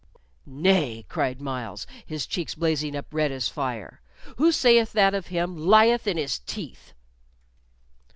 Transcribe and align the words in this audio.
"Nay," 0.47 1.05
cried 1.09 1.39
Myles, 1.39 1.85
his 2.07 2.25
cheeks 2.25 2.55
blazing 2.55 2.95
up 2.95 3.05
as 3.09 3.13
red 3.13 3.31
as 3.31 3.49
fire; 3.49 4.01
"who 4.37 4.51
sayeth 4.51 4.93
that 4.93 5.13
of 5.13 5.27
him 5.27 5.55
lieth 5.55 6.07
in 6.07 6.17
his 6.17 6.39
teeth." 6.39 6.93